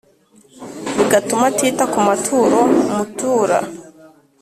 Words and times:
bigatuma 0.95 1.43
atita 1.51 1.83
ku 1.91 1.99
maturo 2.07 2.59
mutura 2.95 3.59